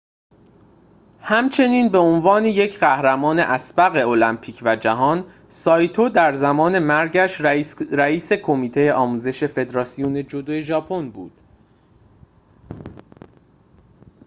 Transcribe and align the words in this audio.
همچنین 1.21 1.89
به 1.89 1.97
عنوان 1.97 2.45
یک 2.45 2.79
قهرمان 2.79 3.39
اسبق 3.39 4.07
المپیک 4.07 4.59
و 4.65 4.75
جهان 4.75 5.25
سایتو 5.47 6.09
در 6.09 6.33
زمان 6.33 6.79
مرگش 6.79 7.41
رئیس 7.91 8.33
کمیته 8.33 8.93
آموزش 8.93 9.43
فدراسیون 9.43 10.23
جودو 10.23 10.61
ژاپن 10.61 11.09
بود 11.09 11.37